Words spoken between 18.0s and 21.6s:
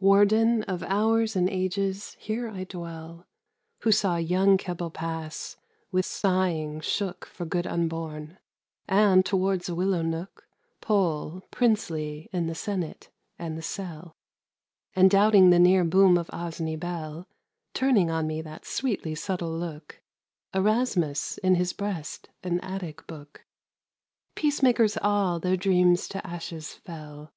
on me that sweetly subtile look, Erasmus, in